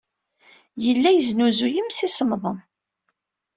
[0.85, 2.57] Yella yesnuzuy imsisemḍen.